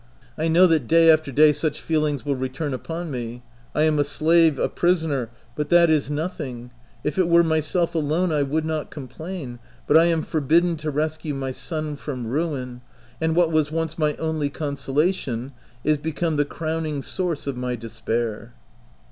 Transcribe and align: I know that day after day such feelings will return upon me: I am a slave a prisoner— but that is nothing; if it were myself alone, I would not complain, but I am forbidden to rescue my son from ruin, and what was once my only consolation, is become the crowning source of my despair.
I 0.35 0.47
know 0.47 0.65
that 0.65 0.87
day 0.87 1.11
after 1.11 1.31
day 1.31 1.51
such 1.51 1.79
feelings 1.79 2.25
will 2.25 2.35
return 2.35 2.73
upon 2.73 3.11
me: 3.11 3.43
I 3.75 3.83
am 3.83 3.99
a 3.99 4.03
slave 4.03 4.57
a 4.57 4.67
prisoner— 4.67 5.29
but 5.55 5.69
that 5.69 5.91
is 5.91 6.09
nothing; 6.09 6.71
if 7.03 7.19
it 7.19 7.27
were 7.29 7.43
myself 7.43 7.93
alone, 7.93 8.31
I 8.31 8.41
would 8.41 8.65
not 8.65 8.89
complain, 8.89 9.59
but 9.85 9.95
I 9.97 10.05
am 10.05 10.23
forbidden 10.23 10.75
to 10.77 10.89
rescue 10.89 11.35
my 11.35 11.51
son 11.51 11.95
from 11.95 12.25
ruin, 12.25 12.81
and 13.21 13.35
what 13.35 13.51
was 13.51 13.71
once 13.71 13.99
my 13.99 14.15
only 14.15 14.49
consolation, 14.49 15.51
is 15.83 15.99
become 15.99 16.35
the 16.35 16.45
crowning 16.45 17.03
source 17.03 17.45
of 17.45 17.55
my 17.55 17.75
despair. 17.75 18.53